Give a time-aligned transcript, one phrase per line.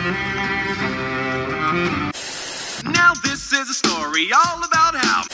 [0.00, 0.08] Now
[3.22, 5.24] this is a story all about how.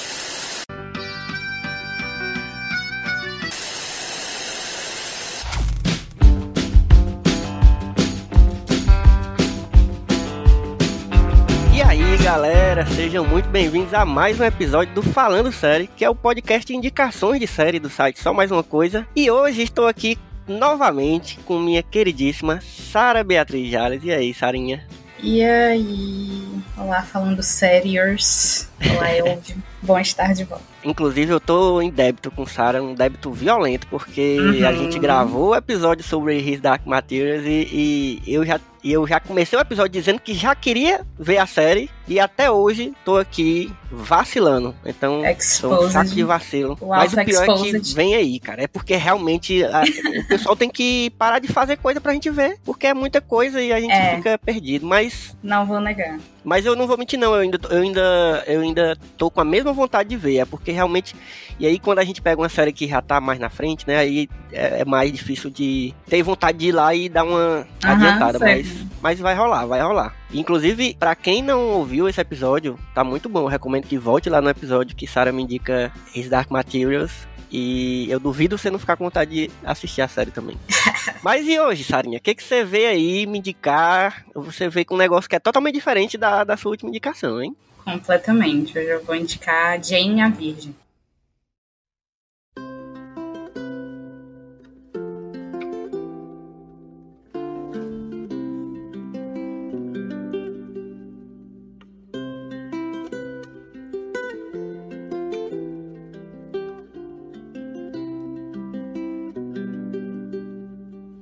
[11.73, 16.11] E aí, galera, sejam muito bem-vindos a mais um episódio do Falando Série, que é
[16.11, 19.07] o podcast de indicações de série do site Só Mais Uma Coisa.
[19.15, 24.03] E hoje estou aqui novamente com minha queridíssima Sara Beatriz Jales.
[24.05, 24.87] E aí, Sarinha?
[25.23, 26.43] E aí?
[26.77, 28.69] Olá, falando sérios.
[28.95, 29.57] Olá, Elvio.
[29.83, 30.76] Bom estar de volta.
[30.87, 34.67] Inclusive, eu tô em débito com Sara, um débito violento, porque Uhum.
[34.67, 39.07] a gente gravou o episódio sobre His Dark Materials e, e eu, já, e eu
[39.07, 43.17] já comecei o episódio dizendo que já queria ver a série e até hoje tô
[43.17, 44.75] aqui vacilando.
[44.85, 45.93] Então, sou um Exposed.
[45.93, 46.79] saco de vacilo.
[46.87, 48.63] Mas o pior é que vem aí, cara.
[48.63, 49.83] É porque realmente a-
[50.25, 53.61] o pessoal tem que parar de fazer coisa pra gente ver, porque é muita coisa
[53.61, 54.17] e a gente É.
[54.17, 54.87] fica perdido.
[54.87, 56.19] Mas Não vou negar.
[56.45, 57.35] mas eu não vou mentir, não.
[57.35, 60.39] Eu ainda, eu ainda, eu ainda tô com a mesma vontade de ver.
[60.39, 61.15] É porque realmente.
[61.59, 63.97] E aí, quando a gente pega uma série que já tá mais na frente, né?
[63.97, 67.93] Aí é, é mais difícil de ter vontade de ir lá e dar uma Aham,
[67.95, 68.39] adiantada.
[68.39, 68.49] sei.
[68.49, 70.15] Mas, mas vai rolar, vai rolar.
[70.33, 73.41] Inclusive, pra quem não ouviu esse episódio, tá muito bom.
[73.41, 77.13] Eu recomendo que volte lá no episódio que Sarah me indica His Dark Materials.
[77.51, 80.57] E eu duvido você não ficar com vontade de assistir a série também.
[81.23, 82.19] Mas e hoje, Sarinha?
[82.19, 84.25] O que, que você vê aí me indicar?
[84.35, 87.57] Você vê com um negócio que é totalmente diferente da, da sua última indicação, hein?
[87.87, 88.77] Completamente.
[88.77, 90.75] Hoje eu vou indicar Jane a Virgem.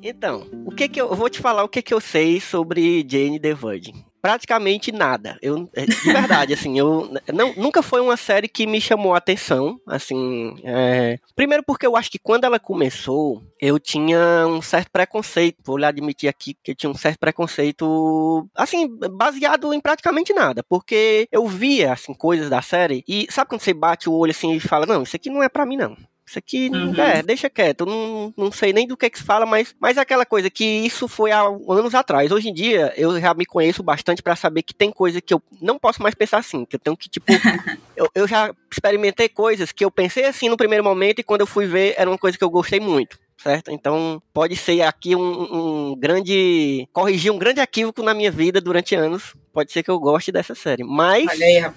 [0.03, 3.07] Então, o que que eu, eu vou te falar o que que eu sei sobre
[3.07, 4.14] Jane the Virgin.
[4.25, 5.37] Praticamente nada.
[5.43, 9.19] Eu, é, de verdade, assim, eu não, nunca foi uma série que me chamou a
[9.19, 14.91] atenção, assim, é, primeiro porque eu acho que quando ela começou, eu tinha um certo
[14.91, 20.33] preconceito, vou lhe admitir aqui que eu tinha um certo preconceito, assim, baseado em praticamente
[20.33, 24.31] nada, porque eu via, assim, coisas da série e sabe quando você bate o olho
[24.31, 25.95] assim e fala, não, isso aqui não é pra mim não.
[26.27, 26.95] Isso aqui, Uhum.
[26.99, 30.01] é, deixa quieto, não, não sei nem do que que se fala, mas, mas é
[30.01, 32.33] aquela coisa que isso foi há anos atrás.
[32.33, 35.43] Hoje em dia, eu já me conheço bastante pra saber que tem coisa que eu
[35.61, 37.27] não posso mais pensar assim, que eu tenho que, tipo,
[37.95, 41.47] eu, eu já experimentei coisas que eu pensei assim no primeiro momento e quando eu
[41.47, 43.19] fui ver, era uma coisa que eu gostei muito.
[43.45, 43.71] Certo?
[43.71, 46.89] Então, pode ser aqui um, um grande.
[46.95, 49.35] corrigir um grande equívoco na minha vida durante anos.
[49.53, 50.83] Pode ser que eu goste dessa série.
[50.83, 51.27] Mas.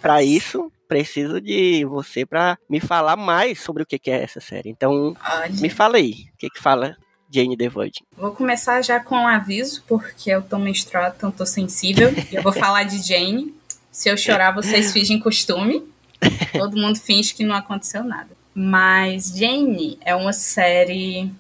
[0.02, 4.40] Pra isso, preciso de você pra me falar mais sobre o que que é essa
[4.40, 4.70] série.
[4.70, 6.96] Então, Olha, me fala aí, o que que fala
[7.30, 8.06] Jane the Virgin?
[8.16, 12.14] vou começar já com um aviso, porque eu tô menstruada, então tô sensível.
[12.32, 13.54] Eu vou falar de Jane.
[13.92, 15.84] Se eu chorar, vocês fingem costume.
[16.58, 18.30] Todo mundo finge que não aconteceu nada.
[18.54, 21.32] Mas Jane é uma série.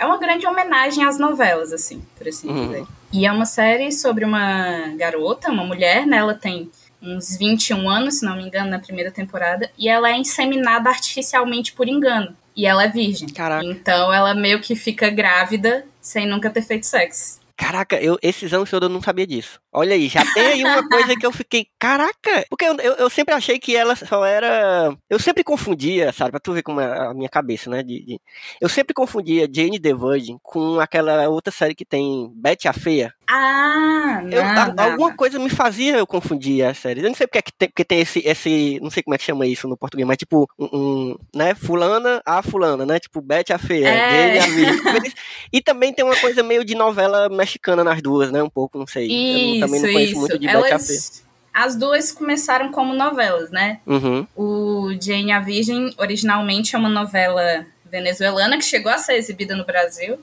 [0.00, 2.66] É uma grande homenagem às novelas, assim, por assim Uhum.
[2.68, 2.86] dizer.
[3.12, 6.16] E é uma série sobre uma garota, uma mulher, né?
[6.16, 6.70] Ela tem
[7.02, 9.70] uns 21 anos, se não me engano, na primeira temporada.
[9.76, 12.34] E ela é inseminada artificialmente por engano.
[12.56, 13.28] E ela é virgem.
[13.28, 13.64] Caraca.
[13.64, 17.39] Então ela meio que fica grávida sem nunca ter feito sexo.
[17.60, 19.60] Caraca, eu, esses anos todos eu não sabia disso.
[19.70, 22.44] Olha aí, já tem aí uma coisa que eu fiquei, caraca!
[22.48, 24.96] Porque eu, eu, eu sempre achei que ela só era.
[25.10, 26.30] Eu sempre confundia, sabe?
[26.30, 27.82] Pra tu ver como é a minha cabeça, né?
[27.82, 28.20] De, de-
[28.60, 33.12] Eu sempre confundia Jane the Virgin com aquela outra série que tem Betty a Feia.
[33.32, 35.16] Ah, não, Eu- não, alguma não.
[35.16, 37.02] coisa me fazia eu confundir as séries.
[37.04, 38.80] Eu não sei porque, é que tem, porque tem esse, esse.
[38.82, 41.54] Não sei como é que chama isso no português, mas tipo, um, um, né?
[41.54, 42.98] Fulana a fulana, né?
[42.98, 44.34] Tipo, Betty a feia, É.
[44.34, 45.12] Jane a virgem.
[45.52, 48.42] E também tem uma coisa meio de novela mexicana nas duas, né?
[48.42, 49.04] Um pouco, não sei.
[49.06, 50.20] eu Isso, também não conheço isso.
[50.20, 50.72] muito de Betty a feia.
[50.72, 53.80] Elas, as duas começaram como novelas, né?
[53.86, 54.26] Uhum.
[54.36, 59.64] O Jane a Virgem originalmente é uma novela venezuelana que chegou a ser exibida no
[59.64, 60.18] Brasil,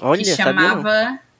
[0.00, 0.82] Olha, que sabia não.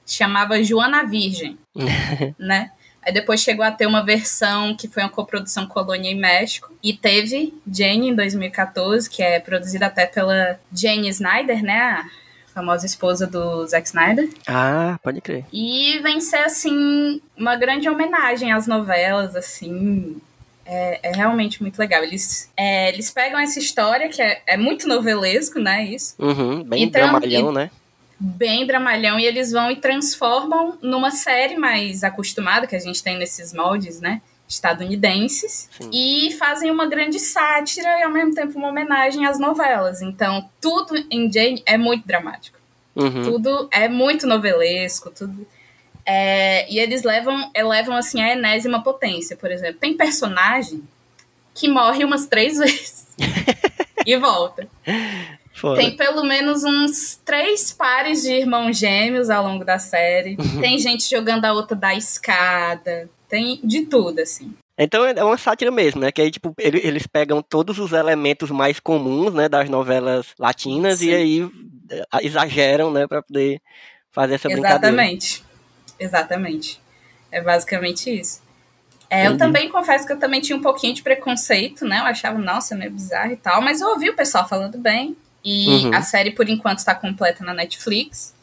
[0.05, 1.57] Chamava Joana Virgem,
[2.37, 2.71] né?
[3.05, 6.71] Aí depois chegou a ter uma versão que foi uma coprodução Colônia e México.
[6.81, 11.77] E teve Jane em 2014, que é produzida até pela Jane Snyder, né?
[11.81, 12.05] A
[12.53, 14.29] famosa esposa do Zack Snyder.
[14.47, 15.43] Ah, pode crer.
[15.51, 20.15] E vem ser, assim, uma grande homenagem às novelas, assim.
[20.65, 22.03] É, é realmente muito legal.
[22.03, 25.83] Eles, é, eles pegam essa história, que é, é muito novelesco, né?
[25.83, 26.15] Isso.
[26.17, 27.71] Uhum, bem dramalhão, e- né?
[28.19, 29.19] Bem dramalhão.
[29.19, 33.99] E eles vão e transformam numa série mais acostumada, que a gente tem nesses moldes,
[33.99, 34.21] né?
[34.47, 35.69] Estadunidenses.
[35.77, 35.89] Sim.
[35.91, 40.01] E fazem uma grande sátira e, ao mesmo tempo, uma homenagem às novelas.
[40.01, 42.57] Então, tudo em Jane é muito dramático
[42.95, 43.23] Uhum.
[43.23, 45.47] tudo é muito novelesco, tudo.
[46.05, 49.79] É, e eles levam, elevam assim a enésima potência, por exemplo.
[49.79, 50.83] Tem personagem
[51.55, 53.07] que morre umas três vezes
[54.05, 54.67] e volta.
[55.63, 55.77] Foda.
[55.79, 60.35] Tem pelo menos uns três pares de irmãos gêmeos ao longo da série.
[60.59, 63.09] Tem gente jogando a outra da escada.
[63.29, 64.53] Tem de tudo, assim.
[64.77, 66.11] Então é uma sátira mesmo, né?
[66.11, 71.01] Que aí, tipo, ele- eles pegam todos os elementos mais comuns, né, das novelas latinas
[71.01, 71.13] e Sim.
[71.13, 71.51] aí
[71.89, 73.61] eh, exageram, né, pra poder
[74.11, 74.77] fazer essa brincadeira.
[74.87, 75.43] Exatamente.
[75.97, 76.81] Exatamente.
[77.31, 78.41] É basicamente isso.
[79.09, 79.37] É, eu Entendi.
[79.39, 81.99] também confesso que eu também tinha um pouquinho de preconceito, né?
[81.99, 85.15] Eu achava, nossa, meio bizarro e tal, mas eu ouvi o pessoal falando bem.
[85.43, 85.93] E Uhum.
[85.95, 88.33] a série, por enquanto, está completa na Netflix.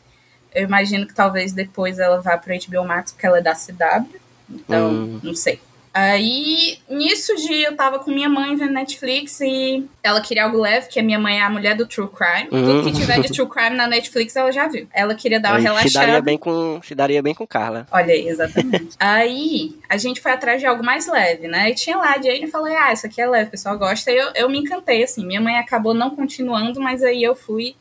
[0.55, 4.21] Eu imagino que talvez depois ela vá para HBO Max, porque ela é da CW.
[4.51, 5.21] Então, Hum.
[5.23, 5.61] não sei.
[5.93, 10.89] Aí, nisso de eu tava com minha mãe vendo Netflix e ela queria algo leve,
[10.89, 12.49] que a minha mãe é a mulher do True Crime.
[12.49, 12.93] Tudo que Hum.
[13.01, 14.87] tiver de True Crime na Netflix ela já viu.
[14.93, 16.07] Ela queria dar uma se relaxada.
[16.07, 17.89] daria bem com se daria bem com Carla.
[17.91, 18.91] Olha aí, exatamente.
[19.01, 21.71] aí, a gente foi atrás de algo mais leve, né?
[21.71, 24.13] E tinha lá a Jane e falei, ah, isso aqui é leve, o pessoal gosta.
[24.13, 25.27] E eu, eu me encantei, assim.
[25.27, 27.75] Minha mãe acabou não continuando, mas aí eu fui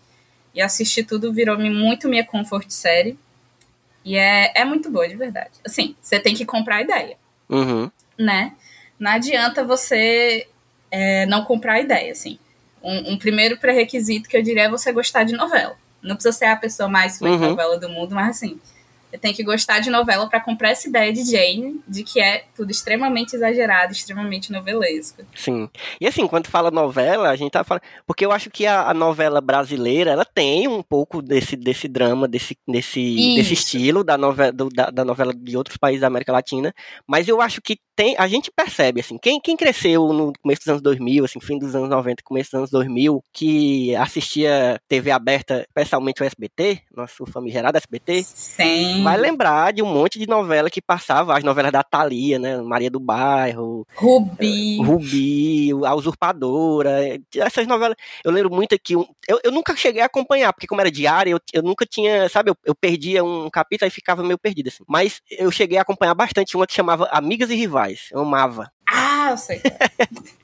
[0.56, 3.20] e assisti tudo, virou muito minha comfort série.
[4.04, 5.52] E é, é muito boa, de verdade.
[5.64, 7.18] Assim, você tem que comprar a ideia,
[7.48, 7.90] Uhum.
[8.20, 8.52] Né?
[9.00, 10.46] Não adianta você
[10.92, 12.38] é, não comprar a ideia, assim.
[12.84, 15.76] Um, um primeiro pré-requisito que eu diria é você gostar de novela.
[16.02, 17.50] Não precisa ser a pessoa mais fã de Uhum.
[17.52, 18.60] novela do mundo, mas assim,
[19.10, 22.44] você tem que gostar de novela para comprar essa ideia de Jane, de que é
[22.56, 25.24] tudo extremamente exagerado, extremamente novelesco.
[25.36, 25.68] Sim.
[26.00, 27.82] E assim, quando fala novela, a gente tá falando.
[28.06, 32.28] Porque eu acho que a, a novela brasileira, ela tem um pouco desse, desse drama,
[32.28, 36.32] desse, desse, desse estilo da novela, do- da, da novela de outros países da América
[36.32, 36.74] Latina.
[37.08, 38.16] Mas eu acho que tem.
[38.18, 41.76] A gente percebe, assim, quem, quem cresceu no começo dos anos 2000, assim, fim dos
[41.76, 47.78] anos 90, começo dos anos 2000, que assistia TV aberta, especialmente o SBT, nosso famigerado
[47.78, 48.24] SBT,
[49.04, 52.58] Vai lembrar de um monte de novela que passava, as novelas da Thalia, né?
[52.58, 54.82] Maria do Bairro, Rubi.
[54.82, 57.96] Rubi, A Usurpadora, eh, essas novelas.
[58.24, 58.94] Eu lembro muito aqui.
[58.94, 59.08] Eu,
[59.44, 62.28] eu nunca cheguei a acompanhar, porque como era diária, eu, eu nunca tinha.
[62.30, 64.84] Sabe, eu, eu perdia um capítulo e ficava meio perdido, assim.
[64.88, 68.10] Mas eu cheguei a acompanhar bastante uma que chamava Amigas e Rivais.
[68.12, 68.72] Eu amava.
[69.30, 69.62] Ah, eu sei.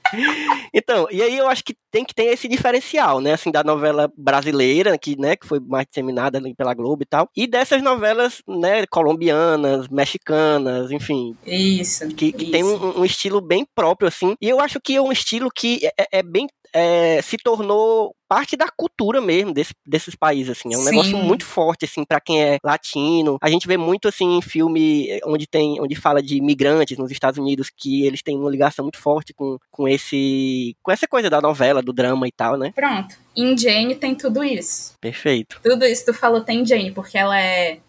[0.74, 3.34] Então, e aí eu acho que tem que ter esse diferencial, né?
[3.34, 7.30] Assim, da novela brasileira, que, né, que foi mais disseminada ali pela Globo e tal.
[7.36, 12.08] E dessas novelas, né, colombianas, mexicanas, enfim, Isso.
[12.10, 12.52] que, que isso.
[12.52, 14.36] tem um, um estilo bem próprio, assim.
[14.42, 16.48] E eu acho que é um estilo que é, é bem.
[16.78, 20.74] É, se tornou parte da cultura mesmo desse- desses países, assim.
[20.74, 20.90] É um Sim.
[20.92, 23.38] negócio muito forte, assim, para quem é latino.
[23.42, 27.12] A gente vê muito, assim, em filme eh, onde tem, onde fala de imigrantes nos
[27.12, 31.30] Estados Unidos, que eles têm uma ligação muito forte com, com esse, com essa coisa
[31.30, 32.74] da novela, do drama e tal, né?
[32.76, 33.16] Pronto.
[33.36, 34.94] Em Jane tem tudo isso.
[35.00, 35.62] Perfeito.
[35.64, 37.80] Tudo isso tu falou tem Jane, porque ela é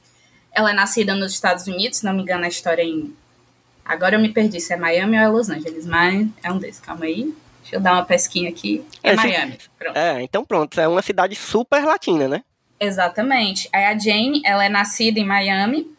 [0.53, 3.13] ela é nascida nos Estados Unidos, se não me engano a história é em
[3.85, 6.81] agora eu me perdi se é Miami ou é Los Angeles, mas é um desses,
[6.81, 7.35] calma aí.
[7.67, 8.85] Deixa eu dar uma pesquinha aqui.
[9.03, 9.17] É, É.
[9.17, 9.59] Miami.
[9.77, 9.97] Pronto.
[9.97, 12.45] É, então pronto, é uma cidade super latina, né?
[12.79, 13.69] Exatamente.
[13.73, 15.91] Aí a Jane, ela é nascida em Miami,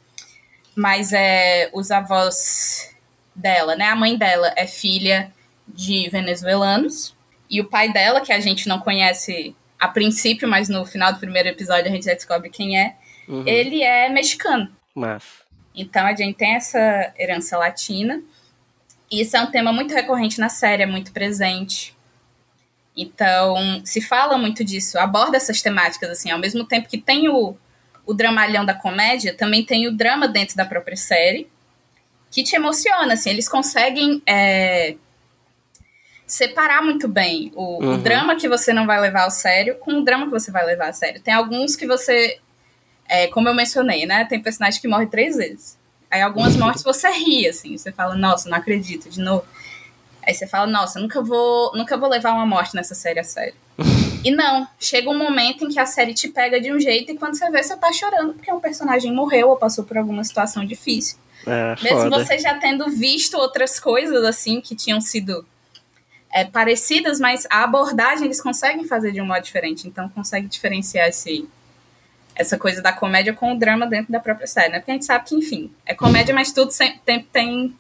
[0.76, 2.96] mas é os avós
[3.36, 3.86] dela, né?
[3.86, 5.30] A mãe dela é filha
[5.68, 7.14] de venezuelanos
[7.50, 11.20] e o pai dela, que a gente não conhece a princípio, mas no final do
[11.20, 12.96] primeiro episódio a gente já descobre quem é,
[13.28, 13.44] Uhum.
[13.46, 14.70] ele é mexicano.
[14.96, 15.24] Mas.
[15.76, 18.22] Então a gente tem essa herança latina.
[19.10, 21.96] E isso é um tema muito recorrente na série, é muito presente.
[22.96, 27.56] Então, se fala muito disso, aborda essas temáticas, assim, ao mesmo tempo que tem o,
[28.06, 31.48] o dramalhão da comédia, também tem o drama dentro da própria série,
[32.32, 34.96] que te emociona, assim, eles conseguem é,
[36.26, 38.02] separar muito bem o, o Uhum.
[38.02, 40.90] drama que você não vai levar ao sério com o drama que você vai levar
[40.90, 41.22] a sério.
[41.22, 42.40] Tem alguns que você,
[43.08, 45.77] é, como eu mencionei, né, tem personagem que morre três vezes.
[46.10, 49.46] Aí algumas mortes você ri, assim, você fala, nossa, não acredito, de novo.
[50.26, 53.56] Aí você fala, nossa, nunca vou, nunca vou levar uma morte nessa série a sério.
[54.24, 57.18] e não, chega um momento em que a série te pega de um jeito e
[57.18, 60.66] quando você vê, você tá chorando porque um personagem morreu ou passou por alguma situação
[60.66, 61.18] difícil.
[61.46, 62.26] É, Mesmo foda.
[62.26, 65.46] você já tendo visto outras coisas assim que tinham sido
[66.32, 69.88] é, parecidas, mas a abordagem eles conseguem fazer de um modo diferente.
[69.88, 71.48] Então consegue diferenciar esse,
[72.38, 74.80] essa coisa da comédia com o drama dentro da própria série, né?
[74.80, 77.76] Porque a gente sabe que, enfim, é comédia, mas tudo sempre tem, tem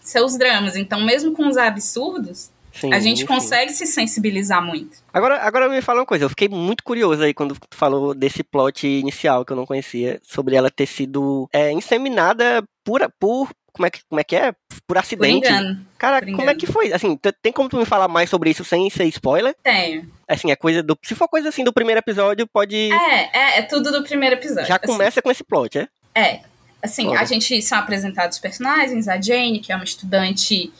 [0.00, 0.76] seus dramas.
[0.76, 4.98] Então, mesmo com os absurdos, Sim, a gente consegue se sensibilizar muito.
[5.12, 8.42] Agora, agora me fala uma coisa, eu fiquei muito curioso aí quando tu falou desse
[8.42, 13.86] plot inicial que eu não conhecia, sobre ela ter sido é, inseminada por, por como
[13.86, 14.52] é que, como é que é?
[14.52, 15.48] Por Por acidente.
[15.48, 16.92] engano, Cara, por como é que foi?
[16.92, 19.54] Assim, tem como tu me falar mais sobre isso sem ser spoiler?
[19.62, 20.10] tenho.
[20.28, 20.96] Assim, é coisa do.
[21.02, 22.76] Se for coisa assim do primeiro episódio, pode.
[22.92, 24.66] É, é, é tudo do primeiro episódio.
[24.68, 24.86] já assim.
[24.86, 25.88] começa com esse plot, é?
[26.14, 26.40] É.
[26.82, 30.72] Assim, a gente são apresentados os personagens, a Jane, que é uma estudante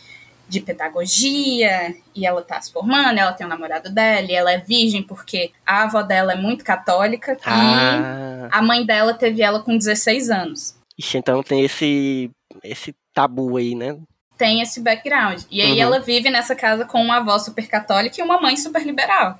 [0.49, 4.59] de pedagogia, e ela tá se formando, ela tem um namorado dela, e ela é
[4.59, 9.61] virgem porque a avó dela é muito católica, e Ah, a mãe dela teve ela
[9.61, 10.75] com 16 anos.
[10.99, 12.30] ixi, então tem esse,
[12.64, 13.97] esse tabu aí, né?
[14.38, 15.42] Tem esse background.
[15.50, 15.78] E aí Uhum.
[15.83, 19.38] ela vive nessa casa com uma avó super católica e uma mãe super liberal.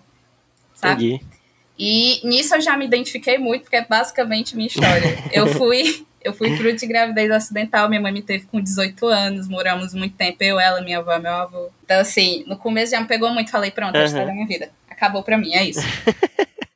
[0.75, 1.15] Sabe?
[1.15, 1.25] Entendi.
[1.79, 5.17] E nisso eu já me identifiquei muito, porque é basicamente minha história.
[5.33, 9.49] Eu fui, eu fui fruto de gravidez acidental, minha mãe me teve com 18 anos,
[9.49, 11.71] moramos muito tempo, eu, ela, minha avó, meu avô.
[11.83, 14.47] Então, assim, no começo já me pegou muito, falei, pronto, é a história da minha
[14.47, 14.71] vida.
[14.91, 15.81] Acabou pra mim, é isso.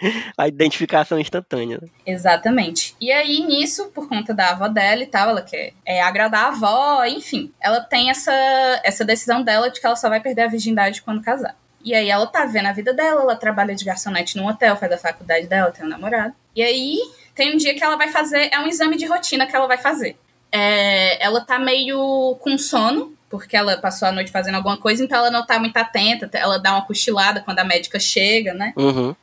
[0.36, 1.78] A identificação instantânea.
[1.80, 1.88] né?
[2.06, 2.94] Exatamente.
[3.00, 6.48] E aí, nisso, por conta da avó dela e tal, ela quer é, agradar a
[6.48, 7.52] avó, enfim.
[7.60, 8.32] Ela tem essa,
[8.84, 11.56] essa decisão dela de que ela só vai perder a virgindade quando casar.
[11.84, 14.92] E aí ela tá vendo a vida dela, ela trabalha de garçonete num hotel, faz
[14.92, 16.34] a faculdade dela, tem um namorado.
[16.54, 16.98] E aí
[17.34, 19.78] tem um dia que ela vai fazer, é um exame de rotina que ela vai
[19.78, 20.16] fazer.
[20.50, 25.18] É, ela tá meio com sono, porque ela passou a noite fazendo alguma coisa, então
[25.18, 28.72] ela não tá muito atenta, ela dá uma cochilada quando a médica chega, né?
[28.76, 29.14] Uhum.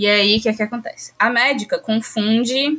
[0.00, 1.12] E aí, o que é que acontece?
[1.18, 2.78] A médica confunde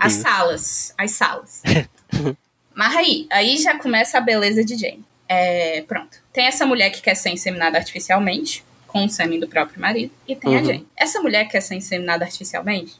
[0.00, 0.94] as salas.
[0.96, 1.62] As salas.
[2.74, 5.04] Mas aí, aí já começa a beleza de Jane.
[5.28, 6.16] É, pronto.
[6.32, 10.34] Tem essa mulher que quer ser inseminada artificialmente, com o sêmen do próprio marido, e
[10.34, 10.64] tem a Uhum.
[10.64, 10.88] Jane.
[10.96, 12.94] Essa mulher que quer ser inseminada artificialmente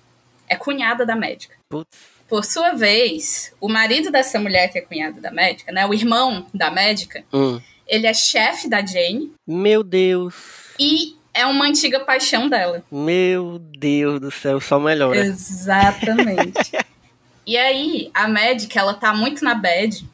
[0.46, 1.54] é cunhada da médica.
[1.70, 1.88] Putz.
[2.28, 6.46] Por sua vez, o marido dessa mulher que é cunhado da médica, né, o irmão
[6.52, 7.58] da médica, Hum.
[7.86, 10.34] ele é chefe da Jane Meu Deus.
[10.78, 12.82] e é uma antiga paixão dela.
[12.90, 15.18] Meu Deus do céu, só melhora.
[15.18, 16.72] Exatamente.
[17.44, 20.06] e aí, a médica, ela tá muito na bad,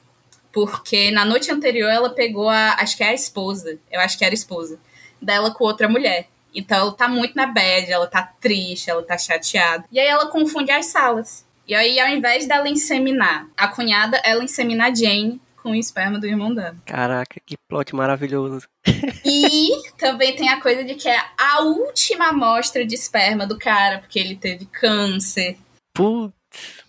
[0.50, 2.76] porque na noite anterior ela pegou a.
[2.80, 3.78] Acho que é a esposa.
[3.90, 4.80] Eu acho que era a esposa.
[5.20, 6.26] Dela com outra mulher.
[6.54, 9.84] Então ela tá muito na bad, ela tá triste, ela tá chateada.
[9.92, 11.44] E aí ela confunde as salas.
[11.68, 16.18] E aí, ao invés dela inseminar a cunhada, ela insemina a Jane com o esperma
[16.18, 16.76] do irmão dela.
[16.84, 18.66] Caraca, que plot maravilhoso.
[19.24, 23.98] E também tem a coisa de que é a última amostra de esperma do cara,
[23.98, 25.56] porque ele teve câncer.
[25.94, 26.34] Putz.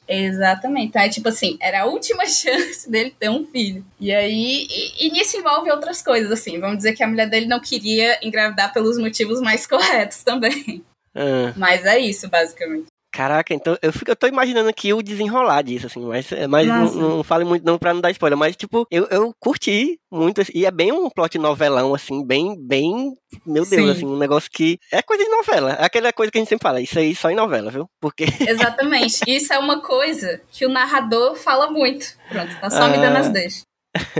[0.08, 0.98] Exatamente.
[0.98, 3.86] É tipo assim, era a última chance dele ter um filho.
[4.00, 6.60] E aí, e, e nisso envolve outras coisas, assim.
[6.60, 10.84] Vamos dizer que a mulher dele não queria engravidar pelos motivos mais corretos também.
[11.16, 12.88] Ah, Mas é isso, basicamente.
[13.12, 16.78] Caraca, então eu, fico, eu tô imaginando aqui o desenrolar disso, assim, mas, mas não,
[16.82, 17.00] Nossa.
[17.00, 20.52] não fale muito não pra não dar spoiler, mas tipo, eu, eu curti muito, assim,
[20.56, 23.14] e é bem um plot novelão, assim, bem, bem,
[23.46, 23.90] meu Deus, Sim.
[23.92, 26.64] assim, um negócio que é coisa de novela, é aquela coisa que a gente sempre
[26.64, 27.88] fala, isso aí só em novela, viu?
[28.00, 29.20] Porque, Exatamente.
[29.28, 32.06] Isso é uma coisa que o narrador fala muito.
[32.30, 33.02] Pronto, tá só me Ah.
[33.02, 33.71] dando as deixas.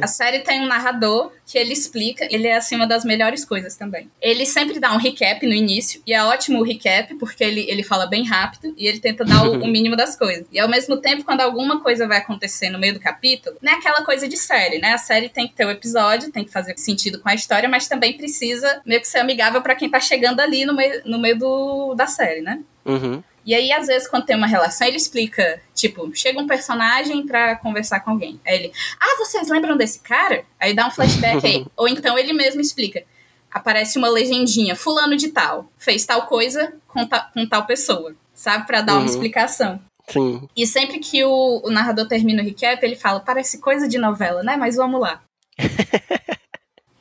[0.02, 3.76] A série tem um narrador que ele explica, ele é assim uma das melhores coisas
[3.76, 4.10] também.
[4.22, 7.84] Ele sempre dá um recap no início, e é ótimo o recap, porque ele, ele
[7.84, 10.46] fala bem rápido e ele tenta dar o, o mínimo das coisas.
[10.52, 13.76] E ao mesmo tempo, quando alguma coisa vai acontecer no meio do capítulo, não é
[13.76, 14.94] aquela coisa de série, né?
[14.94, 17.88] A série tem que ter o episódio, tem que fazer sentido com a história, mas
[17.88, 21.38] também precisa meio que ser amigável pra quem tá chegando ali no meio, no meio
[21.38, 22.62] do, da série, né?
[22.86, 27.26] uhum, E aí, às vezes, quando tem uma relação, ele explica, tipo, chega um personagem
[27.26, 28.40] pra conversar com alguém.
[28.46, 30.46] Aí ele, ah, vocês lembram desse cara?
[30.60, 31.66] Aí dá um flashback aí.
[31.76, 33.04] Ou então ele mesmo explica.
[33.52, 38.66] Aparece uma legendinha, fulano de tal, fez tal coisa com, ta- com tal pessoa, sabe?
[38.68, 39.06] Pra dar uma Uhum.
[39.08, 39.82] explicação.
[40.08, 43.98] sim, E sempre que o, o narrador termina o recap, ele fala, parece coisa de
[43.98, 44.56] novela, né?
[44.56, 45.22] Mas vamos lá.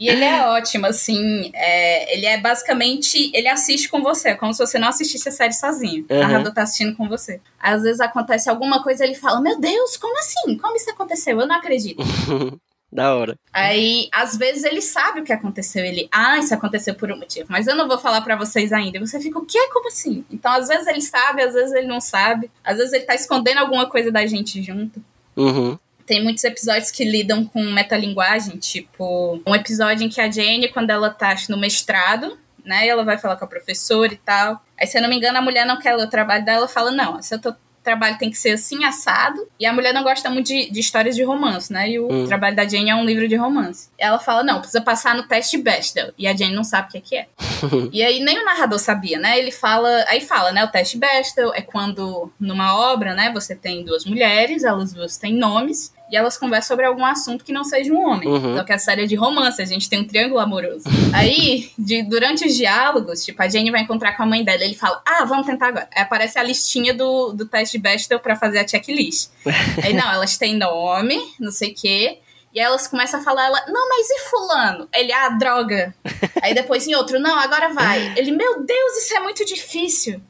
[0.00, 1.50] E ele é ótimo, assim.
[1.54, 3.30] é, ele é basicamente.
[3.34, 6.06] Ele assiste com você, é como se você não assistisse a série sozinho.
[6.08, 6.20] O Uhum.
[6.20, 7.40] narrador tá assistindo com você.
[7.58, 10.56] Às vezes acontece alguma coisa ele fala: Meu Deus, como assim?
[10.56, 11.38] Como isso aconteceu?
[11.38, 12.02] Eu não acredito.
[12.92, 13.36] da hora.
[13.52, 15.84] Aí, às vezes, ele sabe o que aconteceu.
[15.84, 18.96] Ele, ah, isso aconteceu por um motivo, mas eu não vou falar pra vocês ainda.
[18.96, 19.68] E você fica, o quê?
[19.72, 20.24] Como assim?
[20.30, 22.50] Então, às vezes ele sabe, às vezes ele não sabe.
[22.64, 25.00] Às vezes ele tá escondendo alguma coisa da gente junto.
[25.36, 25.78] Uhum,
[26.10, 30.90] Tem muitos episódios que lidam com metalinguagem, tipo, um episódio em que a Jane, quando
[30.90, 34.60] ela tá no mestrado, né, ela vai falar com a professora e tal.
[34.76, 36.68] Aí, se eu não me engano, a mulher não quer ler o trabalho dela, ela
[36.68, 39.38] fala, não, seu teu trabalho tem que ser assim, assado.
[39.58, 42.26] E a mulher não gosta muito de, de histórias de romance, né, e o Hum.
[42.26, 43.88] trabalho da Jane é um livro de romance.
[43.96, 46.12] Ela fala, não, precisa passar no teste Bechdel.
[46.18, 47.26] E a Jane não sabe o que é que é.
[47.92, 49.38] E aí nem o narrador sabia, né?
[49.38, 50.64] Ele fala, aí fala, né?
[50.64, 53.30] O teste Bechdel é quando numa obra, né?
[53.32, 57.52] Você tem duas mulheres, elas duas têm nomes e elas conversam sobre algum assunto que
[57.52, 58.28] não seja um homem.
[58.28, 58.56] Uhum.
[58.56, 60.84] Só que a série é de romance, a gente tem um triângulo amoroso.
[61.14, 64.74] aí, de- durante os diálogos, tipo, a Jane vai encontrar com a mãe dela, ele
[64.74, 65.88] fala, ah, vamos tentar agora.
[65.94, 69.30] Aí aparece a listinha do, do teste Bechdel pra fazer a checklist.
[69.84, 72.18] aí não, elas têm nome, não sei o quê.
[72.52, 74.88] E elas começam a falar, ela, não, mas e fulano?
[74.92, 75.94] Ele, ah, droga.
[76.42, 78.12] Aí depois em outro, não, agora vai.
[78.18, 80.20] Ele, meu Deus, isso é muito difícil.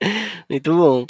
[0.48, 1.06] Muito bom.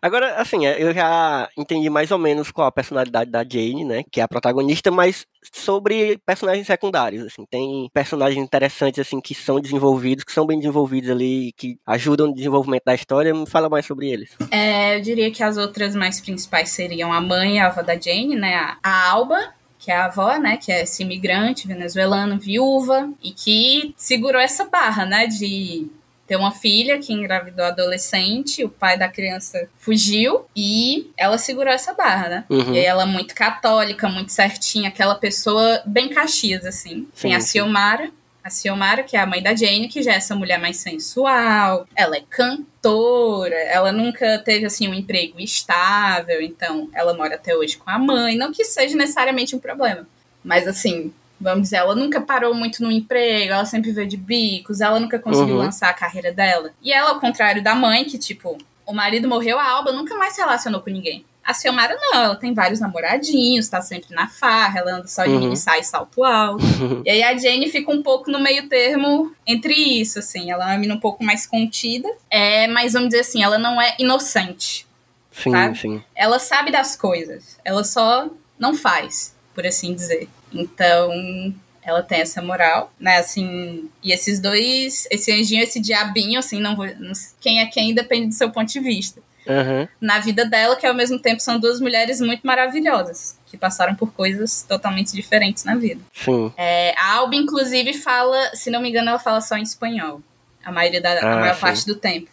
[0.00, 4.04] Agora, assim, eu já entendi mais ou menos qual a personalidade da Jane, né?
[4.10, 9.60] Que é a protagonista, mas sobre personagens secundários, assim, tem personagens interessantes, assim, que são
[9.60, 13.34] desenvolvidos, que são bem desenvolvidos ali, que ajudam no desenvolvimento da história.
[13.34, 14.30] Me fala mais sobre eles.
[14.50, 17.98] É, eu diria que as outras mais principais seriam a mãe e a avó da
[17.98, 18.76] Jane, né?
[18.82, 23.94] A Alba, que é a avó, né, que é esse imigrante venezuelano, viúva, e que
[23.96, 25.86] segurou essa barra, né, de
[26.28, 31.94] ter uma filha que engravidou adolescente, o pai da criança fugiu e ela segurou essa
[31.94, 32.44] barra, né?
[32.50, 32.74] Uhum.
[32.74, 37.08] E ela é muito católica, muito certinha, aquela pessoa bem caxias, assim.
[37.14, 37.52] Sim, Tem a sim.
[37.52, 38.10] Ciomara,
[38.44, 41.86] a Ciomara, que é a mãe da Jane, que já é essa mulher mais sensual,
[41.96, 47.78] ela é cantora, ela nunca teve, assim, um emprego estável, então ela mora até hoje
[47.78, 50.06] com a mãe, não que seja necessariamente um problema,
[50.44, 54.80] mas assim, vamos dizer, ela nunca parou muito no emprego, ela sempre veio de bicos,
[54.80, 55.62] ela nunca conseguiu Uhum.
[55.62, 56.70] lançar a carreira dela.
[56.82, 60.34] E ela, ao contrário da mãe, que, tipo, o marido morreu, a Alba nunca mais
[60.34, 61.24] se relacionou com ninguém.
[61.44, 65.30] A Ciomara não, ela tem vários namoradinhos, tá sempre na farra, ela anda só de
[65.30, 65.38] Uhum.
[65.40, 66.62] mini saia e salto alto.
[67.06, 70.50] E aí a Jane fica um pouco no meio termo entre isso, assim.
[70.50, 73.80] Ela é uma menina um pouco mais contida, é, mas vamos dizer assim, ela não
[73.80, 74.86] é inocente.
[75.32, 75.78] Sim, Sabe?
[75.78, 76.02] sim.
[76.14, 78.28] Ela sabe das coisas, ela só
[78.58, 80.28] não faz, por assim dizer.
[80.52, 83.16] Então, ela tem essa moral, né?
[83.18, 86.86] Assim, e esses dois, esse anjinho, esse diabinho, assim, não vou.
[86.98, 89.20] não- quem é quem depende do seu ponto de vista.
[89.48, 89.88] Aham.
[89.98, 94.12] Na vida dela, que ao mesmo tempo são duas mulheres muito maravilhosas, que passaram por
[94.12, 96.02] coisas totalmente diferentes na vida.
[96.12, 96.52] Sim.
[96.56, 100.20] É, a Alba, inclusive, fala, se não me engano, ela fala só em espanhol.
[100.62, 101.60] A maioria da a Ah, maior sim.
[101.62, 102.28] parte do tempo.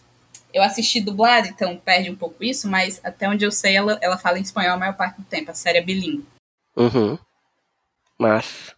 [0.53, 4.17] Eu assisti dublado, então perde um pouco isso, mas até onde eu sei, ela, ela
[4.17, 5.51] fala em espanhol a maior parte do tempo.
[5.51, 6.25] A série é bilíngue.
[6.75, 7.17] Uhum.
[8.19, 8.75] Mas.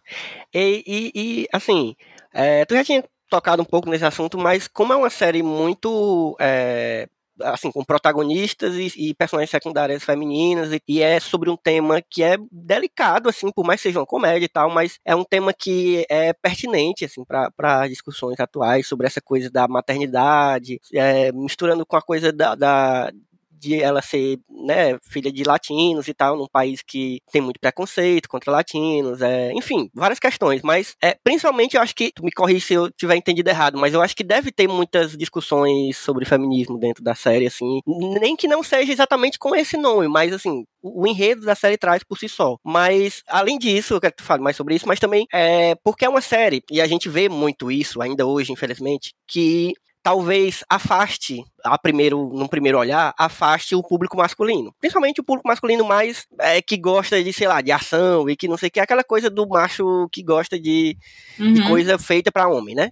[0.52, 1.94] E, e, e, assim,
[2.32, 6.36] é, tu já tinha tocado um pouco nesse assunto, mas como é uma série muito.
[6.40, 7.08] é,
[7.42, 12.22] assim, com protagonistas e, e personagens secundárias femininas, e, e é sobre um tema que
[12.22, 15.52] é delicado, assim, por mais que seja uma comédia e tal, mas é um tema
[15.52, 21.96] que é pertinente, assim, para discussões atuais sobre essa coisa da maternidade, é, misturando com
[21.96, 23.12] a coisa da, da
[23.58, 28.28] de ela ser né, filha de latinos e tal, num país que tem muito preconceito
[28.28, 32.60] contra latinos, é, enfim, várias questões, mas é, principalmente eu acho que, tu me corrige
[32.60, 36.78] se eu tiver entendido errado, mas eu acho que deve ter muitas discussões sobre feminismo
[36.78, 41.02] dentro da série, assim, nem que não seja exatamente com esse nome, mas assim, o,
[41.02, 42.56] o enredo da série traz por si só.
[42.64, 46.04] Mas, além disso, eu quero que tu fale mais sobre isso, mas também é porque
[46.04, 51.42] é uma série, e a gente vê muito isso ainda hoje, infelizmente, que talvez afaste,
[51.64, 54.74] a primeiro, num primeiro olhar, afaste o público masculino.
[54.80, 58.48] Principalmente o público masculino mais é, que gosta de, sei lá, de ação e que
[58.48, 60.96] não sei o que, aquela coisa do macho que gosta de,
[61.38, 62.90] de Uhum, coisa feita pra homem, né?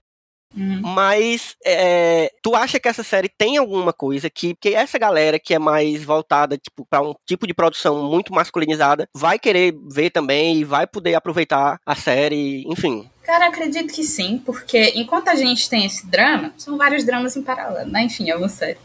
[0.56, 0.80] uhum.
[0.82, 5.54] Mas é, tu acha que essa série tem alguma coisa que, que essa galera que
[5.54, 10.58] é mais voltada tipo, para um tipo de produção muito masculinizada vai querer ver também
[10.58, 13.08] e vai poder aproveitar a série, enfim.
[13.26, 17.42] Cara, acredito que sim, porque enquanto a gente tem esse drama, são vários dramas em
[17.42, 18.04] paralelo, né?
[18.04, 18.78] Enfim, é uma série.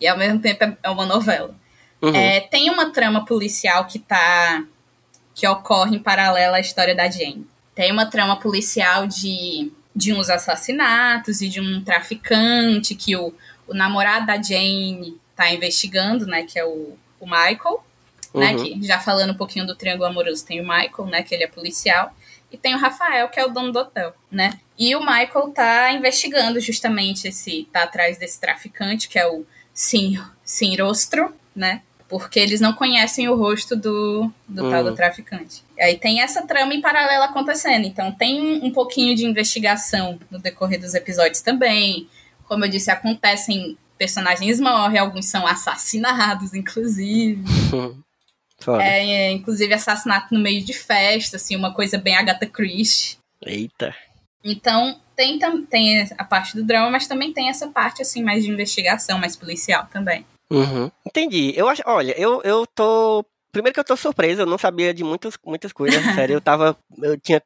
[0.00, 1.54] E ao mesmo tempo é- é uma novela.
[2.02, 2.14] Uhum.
[2.14, 4.64] É, tem uma trama policial que tá.
[5.34, 7.44] que ocorre em paralelo à história da Jane.
[7.74, 13.32] Tem uma trama policial de, de uns assassinatos e de um traficante que o,
[13.66, 16.44] o namorado da Jane tá investigando, né?
[16.44, 17.84] Que é o, o Michael.
[18.32, 18.64] Né, Uhum.
[18.80, 21.22] que, já falando um pouquinho do triângulo amoroso, tem o Michael, né?
[21.22, 22.12] Que ele é policial.
[22.54, 24.60] E tem o Rafael, que é o dono do hotel, né?
[24.78, 27.68] E o Michael tá investigando justamente esse.
[27.72, 31.82] tá atrás desse traficante, que é o Sim, Sinrostro, né?
[32.08, 34.84] Porque eles não conhecem o rosto do, do tal Hum.
[34.84, 35.64] do traficante.
[35.76, 37.86] E aí tem essa trama em paralelo acontecendo.
[37.86, 42.08] Então tem um pouquinho de investigação no decorrer dos episódios também.
[42.46, 43.76] Como eu disse, acontecem.
[43.98, 47.42] Personagens morrem, alguns são assassinados, inclusive.
[48.80, 53.18] É, inclusive assassinato no meio de festa, assim, uma coisa bem Agatha Christie.
[53.44, 53.94] Eita.
[54.42, 58.50] Então, tem, tem a parte do drama, mas também tem essa parte, assim, mais de
[58.50, 60.24] investigação, mais policial também.
[60.50, 60.90] Uhum.
[61.06, 61.52] Entendi.
[61.56, 63.24] Eu acho, olha, eu, eu tô.
[63.52, 66.34] Primeiro que eu tô surpreso, eu não sabia de muitas, muitas coisas, sério.
[66.34, 66.76] Eu tava.
[67.00, 67.40] Eu tinha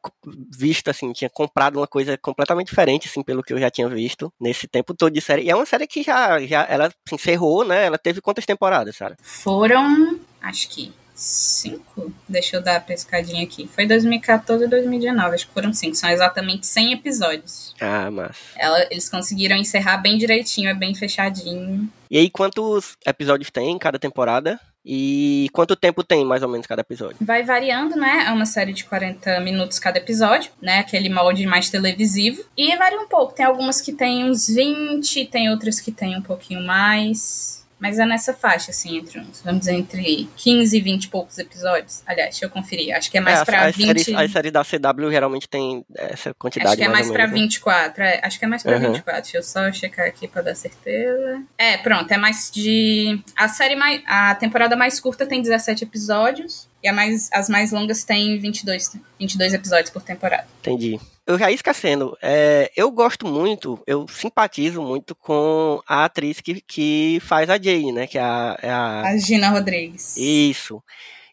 [0.51, 4.33] visto, assim, tinha comprado uma coisa completamente diferente, assim, pelo que eu já tinha visto
[4.41, 5.43] nesse tempo todo de série.
[5.43, 7.85] E é uma série que já, já ela se encerrou, né?
[7.85, 9.17] Ela teve quantas temporadas, Sara?
[9.23, 12.13] Foram, acho que cinco?
[12.29, 13.69] Deixa eu dar a pescadinha aqui.
[13.75, 15.97] Foi 2014 e 2019, acho que foram cinco.
[15.97, 17.75] São exatamente 100 episódios.
[17.81, 18.37] Ah, mas.
[18.57, 21.89] Ela- eles conseguiram encerrar bem direitinho, é bem fechadinho.
[22.11, 24.59] E aí, quantos episódios tem em cada temporada?
[24.91, 27.17] E quanto tempo tem, mais ou menos, cada episódio?
[27.21, 28.25] Vai variando, né?
[28.27, 30.79] É uma série de 40 minutos cada episódio, né?
[30.79, 32.43] Aquele molde mais televisivo.
[32.57, 33.35] E varia um pouco.
[33.35, 37.67] Tem algumas que tem uns 20, tem outras que tem um pouquinho mais.
[37.79, 41.39] Mas é nessa faixa, assim, entre uns, vamos dizer, entre 15 e 20 e poucos
[41.39, 42.03] episódios.
[42.07, 42.95] Aliás, deixa eu conferir.
[42.97, 43.87] Acho que é mais É, pra as, 20.
[44.05, 46.71] séries, as séries da CW geralmente tem essa quantidade.
[46.71, 47.47] Acho que é mais ou pra menos, né?
[47.47, 48.03] 24.
[48.03, 48.93] É, acho que é mais pra Uhum.
[48.93, 49.23] 24.
[49.23, 51.43] Deixa eu só checar aqui pra dar certeza.
[51.57, 52.11] É, pronto.
[52.11, 53.21] É mais de.
[53.37, 54.03] A série mais.
[54.07, 56.69] A temporada mais curta tem 17 episódios.
[56.83, 60.47] E a mais, as mais longas tem 22, 22 episódios por temporada.
[60.61, 60.99] Entendi.
[61.27, 62.17] Eu já esquecendo.
[62.23, 67.93] É, eu gosto muito, eu simpatizo muito com a atriz que, que faz a Jane,
[67.93, 68.07] né?
[68.07, 68.59] Que é a.
[68.63, 70.17] é a- A Gina Rodrigues.
[70.17, 70.83] Isso.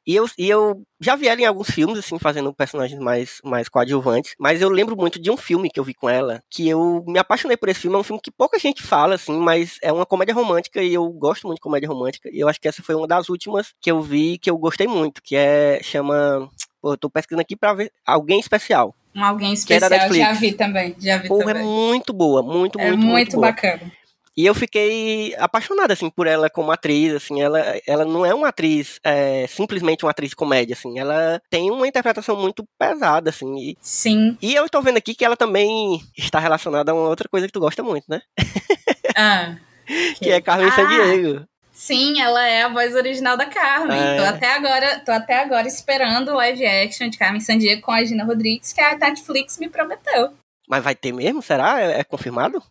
[0.06, 3.68] E eu, e eu já vi ela em alguns filmes, assim, fazendo personagens mais, mais
[3.68, 4.36] coadjuvantes.
[4.40, 7.18] Mas eu lembro muito de um filme que eu vi com ela, que eu me
[7.18, 7.96] apaixonei por esse filme.
[7.98, 11.08] É um filme que pouca gente fala, assim, mas é uma comédia romântica e eu
[11.10, 12.30] gosto muito de comédia romântica.
[12.32, 14.88] E eu acho que essa foi uma das últimas que eu vi que eu gostei
[14.88, 15.80] muito, que é.
[15.82, 16.50] chama.
[16.82, 17.92] Pô, eu tô pesquisando aqui pra ver.
[18.06, 18.96] Alguém especial.
[19.16, 20.14] Um alguém é especial.
[20.14, 20.96] Já vi também.
[21.00, 21.68] Já vi Porra, é também.
[21.68, 23.96] muito boa, muito, É muito, muito, muito, boa.
[24.38, 28.50] E eu fiquei apaixonado, assim, por ela como atriz, assim, ela, ela não é uma
[28.50, 33.56] atriz, é, simplesmente uma atriz de comédia, assim, ela tem uma interpretação muito pesada, assim,
[33.58, 34.38] e, Sim.
[34.42, 37.54] e eu estou vendo aqui que ela também está relacionada a uma outra coisa que
[37.54, 38.22] tu gosta muito, né?
[39.18, 39.56] Ah,
[40.20, 41.46] Que é Carmen Ah, Sandiego.
[41.72, 43.98] Sim, ela é a voz original da Carmen.
[43.98, 44.18] É.
[44.18, 48.04] Tô, até agora, tô até agora esperando o live action de Carmen Sandiego com a
[48.04, 50.34] Gina Rodrigues, que a Netflix me prometeu.
[50.68, 51.82] Mas vai ter mesmo, será?
[51.82, 52.64] É, é confirmado?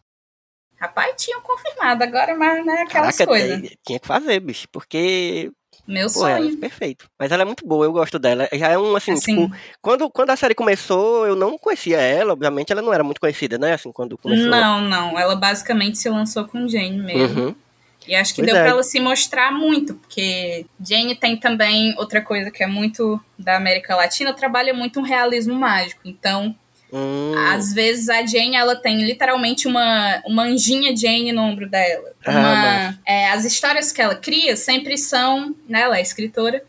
[0.85, 3.65] Rapaz, tinham confirmado, agora mas né, aquelas coisas.
[3.65, 5.51] é, tinha que fazer, bicho, porque,
[5.89, 6.57] Meu pô, é sonho.
[6.59, 7.09] perfeito.
[7.19, 8.49] Mas ela é muito boa, eu gosto dela.
[8.53, 12.33] Já é um, assim, Assim, tipo, quando, quando a série começou, eu não conhecia ela,
[12.35, 14.47] obviamente ela não era muito conhecida, né, assim, quando começou.
[14.47, 15.19] não, não.
[15.19, 17.41] Ela basicamente se lançou com Jane mesmo.
[17.47, 17.55] Uhum.
[18.07, 18.63] E acho que Pois deu é.
[18.65, 23.57] pra ela se mostrar muito, porque Jane tem também outra coisa que é muito da
[23.57, 26.03] América Latina, trabalha muito um realismo mágico.
[26.05, 26.55] Então,
[26.97, 32.13] Hum, Às vezes a Jane, ela tem literalmente uma, uma anjinha Jane no ombro dela.
[32.25, 36.63] Ah, Uma- é, as histórias que ela cria sempre são, né, ela é escritora,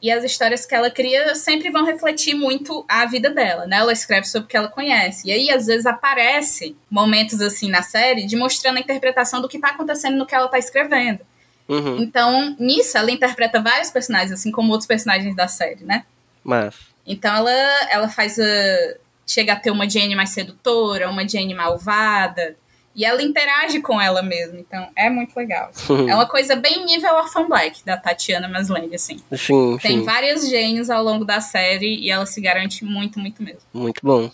[0.00, 3.76] e as histórias que ela cria sempre vão refletir muito a vida dela, né?
[3.78, 5.26] Ela escreve sobre o que ela conhece.
[5.28, 9.58] E aí, às vezes, aparece momentos assim na série de mostrando a interpretação do que
[9.58, 11.20] tá acontecendo no que ela tá escrevendo.
[11.68, 16.04] uhum, Então, nisso, ela interpreta vários personagens, assim como outros personagens da série, né?
[16.44, 16.74] mas...
[17.06, 17.50] Então ela,
[17.90, 18.44] ela faz a.
[19.26, 22.56] Chega a ter uma Jane mais sedutora, uma Jane malvada.
[22.94, 24.58] E ela interage com ela mesmo.
[24.58, 25.68] Então é muito legal.
[25.68, 26.08] assim.
[26.08, 29.18] É uma coisa bem nível Orphan Black, da Tatiana Maslany, assim.
[29.36, 33.42] Sim, Tem sim, várias Janes ao longo da série e ela se garante muito, muito
[33.42, 33.60] mesmo.
[33.74, 34.30] muito bom.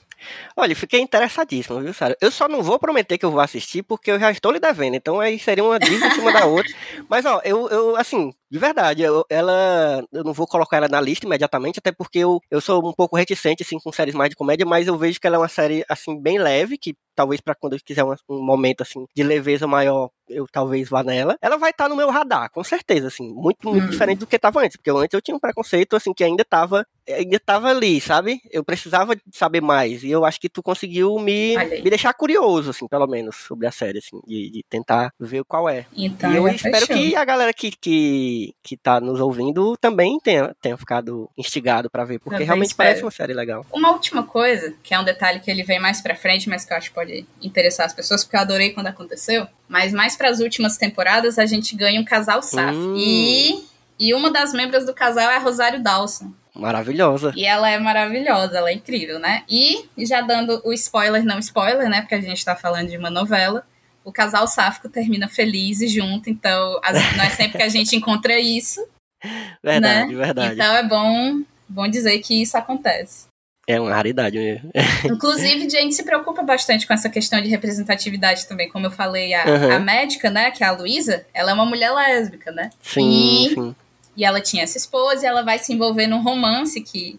[0.57, 2.17] Olha, fiquei interessadíssimo, viu, Sara?
[2.21, 4.95] Eu só não vou prometer que eu vou assistir, porque eu já estou lhe devendo,
[4.97, 6.73] então aí seria uma dívida em cima da outra.
[7.09, 11.01] Mas, ó, eu, eu assim, de verdade, eu, ela, eu não vou colocar ela na
[11.01, 14.37] lista imediatamente, até porque eu, eu sou um pouco reticente, assim, com séries mais de
[14.37, 17.55] comédia, mas eu vejo que ela é uma série, assim, bem leve, que talvez para
[17.55, 21.37] quando eu quiser um, um momento, assim, de leveza maior, eu talvez vá nela.
[21.43, 23.91] Ela vai estar no meu radar, com certeza, assim, muito, muito Hum.
[23.91, 26.87] diferente do que estava antes, porque antes eu tinha um preconceito, assim, que ainda estava
[27.09, 28.41] ainda tava ali, sabe?
[28.51, 32.87] Eu precisava saber mais, e eu acho que tu conseguiu me, me deixar curioso, assim,
[32.87, 35.87] pelo menos, sobre a série, assim, de, de tentar ver qual é.
[35.97, 40.55] Então e eu espero que a galera que, que, que tá nos ouvindo também tenha,
[40.61, 42.89] tenha ficado instigado pra ver, porque Também realmente espero.
[42.89, 43.67] parece uma série legal.
[43.73, 46.73] Uma última coisa, que é um detalhe que ele vem mais pra frente, mas que
[46.73, 49.47] eu acho que pode interessar as pessoas, porque eu adorei quando aconteceu.
[49.69, 52.77] Mas mais pras últimas temporadas, a gente ganha um casal safo.
[52.77, 52.95] Hum.
[52.97, 53.65] E,
[53.99, 56.33] e uma das membros do casal é a Rosário Dawson.
[56.55, 57.33] Maravilhosa.
[57.35, 59.43] E ela é maravilhosa, ela é incrível, né?
[59.49, 62.03] E já dando o spoiler, não spoiler, né?
[62.03, 63.65] Porque a gente tá falando de uma novela.
[64.05, 67.95] O casal sáfico termina feliz e junto, então as- não é sempre que a gente
[67.97, 68.85] encontra isso,
[69.63, 70.17] Verdade, né?
[70.19, 70.55] verdade.
[70.55, 73.27] Então é bom, bom dizer que isso acontece.
[73.67, 74.71] É uma raridade mesmo.
[75.09, 78.69] Inclusive, Jane se preocupa bastante com essa questão de representatividade também.
[78.69, 79.73] Como eu falei, a, Uhum.
[79.77, 82.71] a médica, né, que é a Luísa, ela é uma mulher lésbica, né?
[82.83, 83.77] Sim, E- sim.
[84.17, 87.19] E ela tinha essa esposa e ela vai se envolver num romance que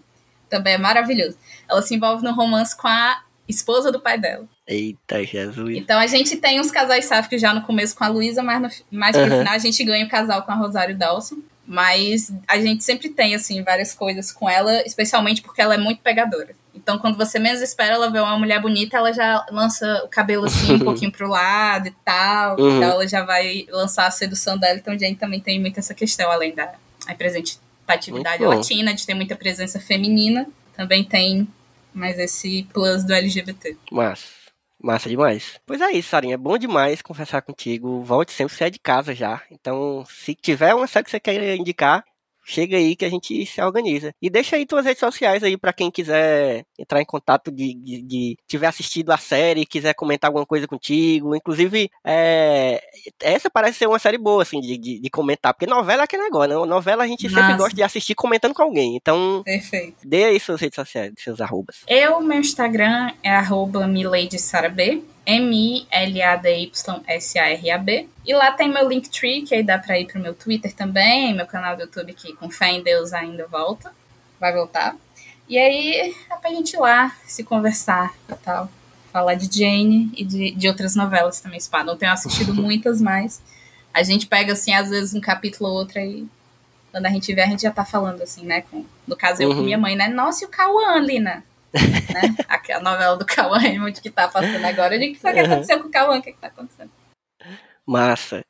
[0.50, 1.38] também é maravilhoso.
[1.70, 4.48] Ela se envolve num romance com a esposa do pai dela.
[4.68, 5.76] Eita, Jesus.
[5.76, 8.70] Então a gente tem uns casais sáficos já no começo com a Luísa, mas no,
[9.16, 9.40] pro Uhum.
[9.40, 11.38] final a gente ganha o casal com a Rosário Dawson.
[11.66, 16.02] Mas a gente sempre tem, assim, várias coisas com ela, especialmente porque ela é muito
[16.02, 16.56] pegadora.
[16.76, 20.46] Então, quando você menos espera ela ver uma mulher bonita, ela já lança o cabelo
[20.46, 22.60] assim, um pouquinho pro lado e tal.
[22.60, 22.78] Uhum.
[22.78, 24.78] Então, ela já vai lançar a sedução dela.
[24.78, 26.74] Então, Jane também tem muito essa questão, além da
[27.08, 30.48] representatividade latina, de ter muita presença feminina.
[30.76, 31.48] Também tem
[31.94, 33.78] mais esse plus do LGBT.
[33.92, 34.43] Mas,
[34.84, 35.62] Massa demais.
[35.66, 36.34] Pois é isso, Sarinha.
[36.34, 38.02] É bom demais conversar contigo.
[38.02, 39.42] Volte sempre, você é de casa já.
[39.50, 42.04] Então, se tiver uma série que você quer indicar,
[42.46, 44.14] chega aí que a gente se organiza.
[44.22, 48.02] E deixa aí tuas redes sociais aí para quem quiser entrar em contato de, de,
[48.02, 51.36] de, tiver assistido a série, quiser comentar alguma coisa contigo.
[51.36, 52.82] Inclusive, é,
[53.22, 56.24] essa parece ser uma série boa, assim, de, de, de comentar, porque novela é aquele
[56.24, 56.66] negócio, né?
[56.66, 58.96] Novela a gente sempre gosta de assistir comentando com alguém.
[58.96, 59.98] Então, Perfeito.
[60.06, 61.82] dê aí suas redes sociais, seus arrobas.
[61.88, 65.04] Eu, meu Instagram é arroba miladysarab.
[65.26, 68.10] M-I-L-A-D-Y-S-A-R-A-B.
[68.26, 71.46] E lá tem meu Linktree, que aí dá pra ir pro meu Twitter também, meu
[71.46, 73.92] canal do YouTube, que com fé em Deus ainda volta.
[74.40, 74.96] Vai voltar.
[75.48, 78.70] E aí é pra gente ir lá se conversar e tal.
[79.12, 81.84] Falar de Jane e de, de outras novelas também, Spa.
[81.84, 83.42] Não tenho assistido muitas, mas
[83.94, 86.28] a gente pega, assim, às vezes um capítulo ou outro e
[86.92, 88.62] quando a gente vê, a gente já tá falando, assim, né?
[88.62, 89.56] Com, no caso, eu uhum.
[89.56, 90.08] com minha mãe, né?
[90.10, 91.44] Nossa, e o Cauã, Lina?
[91.74, 92.36] Né?
[92.48, 94.96] A, novela do Cauã Raymond que tá passando agora.
[94.96, 96.20] O que foi que aconteceu com o Cauã?
[96.20, 96.92] O que, que tá acontecendo?
[97.86, 98.46] Massa.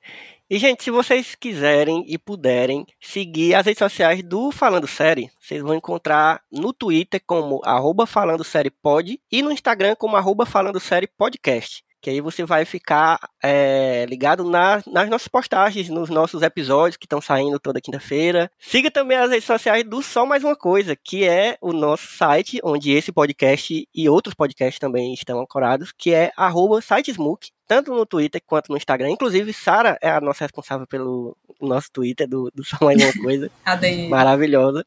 [0.49, 5.61] E, gente, se vocês quiserem e puderem seguir as redes sociais do Falando Série, vocês
[5.61, 10.79] vão encontrar no Twitter como arroba Falando Série Pod e no Instagram como arroba Falando
[10.79, 16.41] Série Podcast que aí você vai ficar é, ligado na, nas nossas postagens, nos nossos
[16.41, 18.51] episódios que estão saindo toda quinta-feira.
[18.59, 22.59] Siga também as redes sociais do Só Mais Uma Coisa, que é o nosso site,
[22.61, 28.05] onde esse podcast e outros podcasts também estão ancorados, que é arroba sitesmook, tanto no
[28.05, 29.11] Twitter quanto no Instagram.
[29.11, 33.49] Inclusive, Sara é a nossa responsável pelo nosso Twitter do, do Só Mais Uma Coisa.
[34.09, 34.83] Maravilhosa.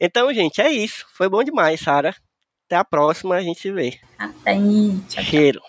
[0.00, 1.04] Então, gente, é isso.
[1.12, 2.16] Foi bom demais, Sara.
[2.66, 3.98] Até a próxima, a gente se vê.
[4.18, 4.98] Até aí.
[5.08, 5.24] Tchau, tchau.
[5.24, 5.60] Cheiro.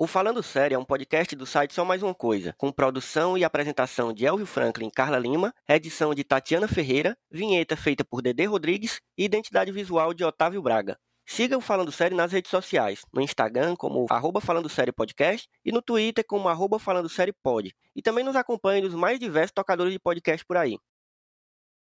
[0.00, 3.42] O Falando Sério é um podcast do site Só Mais Uma Coisa, com produção e
[3.42, 8.44] apresentação de Elvio Franklin e Carla Lima, edição de Tatiana Ferreira, vinheta feita por Dedê
[8.44, 10.96] Rodrigues e identidade visual de Otávio Braga.
[11.26, 15.72] Siga o Falando Sério nas redes sociais, no Instagram como arroba Falando Sério Podcast e
[15.72, 17.74] no Twitter como arroba Falando Sério Pod.
[17.96, 20.78] E também nos acompanhe nos mais diversos tocadores de podcast por aí.